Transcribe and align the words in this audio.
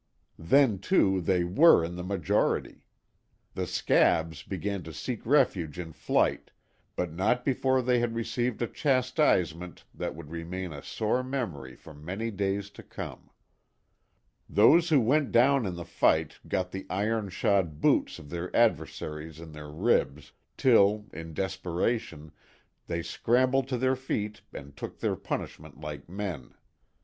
Then, 0.39 0.79
too, 0.79 1.21
they 1.21 1.43
were 1.43 1.85
in 1.85 1.95
the 1.95 2.03
majority. 2.03 2.87
The 3.53 3.67
"scabs" 3.67 4.41
began 4.41 4.81
to 4.81 4.93
seek 4.93 5.23
refuge 5.27 5.77
in 5.77 5.93
flight, 5.93 6.49
but 6.95 7.13
not 7.13 7.45
before 7.45 7.83
they 7.83 7.99
had 7.99 8.15
received 8.15 8.63
a 8.63 8.67
chastisement 8.67 9.85
that 9.93 10.15
would 10.15 10.31
remain 10.31 10.73
a 10.73 10.81
sore 10.81 11.23
memory 11.23 11.75
for 11.75 11.93
many 11.93 12.31
days 12.31 12.71
to 12.71 12.81
come. 12.81 13.29
Those 14.49 14.89
who 14.89 14.99
went 14.99 15.31
down 15.31 15.67
in 15.67 15.75
the 15.75 15.85
fight 15.85 16.39
got 16.47 16.71
the 16.71 16.87
iron 16.89 17.29
shod 17.29 17.79
boots 17.79 18.17
of 18.17 18.31
their 18.31 18.49
adversaries 18.55 19.39
in 19.39 19.51
their 19.51 19.69
ribs, 19.69 20.31
till, 20.57 21.05
in 21.13 21.35
desperation, 21.35 22.31
they 22.87 23.03
scrambled 23.03 23.67
to 23.67 23.77
their 23.77 23.95
feet 23.95 24.41
and 24.51 24.75
took 24.75 24.97
their 24.99 25.15
punishment 25.15 25.79
like 25.79 26.09
men. 26.09 26.55